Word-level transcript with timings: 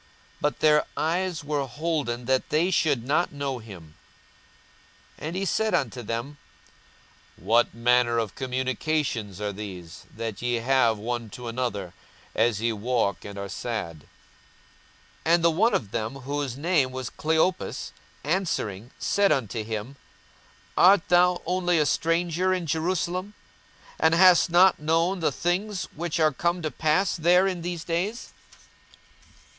42:024:016 0.01 0.09
But 0.41 0.59
their 0.61 0.85
eyes 0.97 1.43
were 1.43 1.67
holden 1.67 2.25
that 2.25 2.49
they 2.49 2.71
should 2.71 3.05
not 3.05 3.31
know 3.31 3.59
him. 3.59 3.93
42:024:017 5.19 5.27
And 5.27 5.35
he 5.35 5.45
said 5.45 5.75
unto 5.75 6.01
them, 6.01 6.37
What 7.35 7.75
manner 7.75 8.17
of 8.17 8.33
communications 8.33 9.39
are 9.39 9.53
these 9.53 10.05
that 10.17 10.41
ye 10.41 10.55
have 10.55 10.97
one 10.97 11.29
to 11.29 11.47
another, 11.47 11.93
as 12.33 12.59
ye 12.61 12.73
walk, 12.73 13.23
and 13.23 13.37
are 13.37 13.47
sad? 13.47 13.97
42:024:018 13.97 14.05
And 15.25 15.43
the 15.43 15.51
one 15.51 15.75
of 15.75 15.91
them, 15.91 16.15
whose 16.15 16.57
name 16.57 16.91
was 16.91 17.11
Cleopas, 17.11 17.91
answering 18.23 18.89
said 18.97 19.31
unto 19.31 19.63
him, 19.63 19.97
Art 20.75 21.07
thou 21.09 21.43
only 21.45 21.77
a 21.77 21.85
stranger 21.85 22.51
in 22.55 22.65
Jerusalem, 22.65 23.35
and 23.99 24.15
hast 24.15 24.49
not 24.49 24.79
known 24.79 25.19
the 25.19 25.31
things 25.31 25.83
which 25.93 26.19
are 26.19 26.31
come 26.33 26.63
to 26.63 26.71
pass 26.71 27.15
there 27.15 27.45
in 27.45 27.61
these 27.61 27.83
days? 27.83 28.33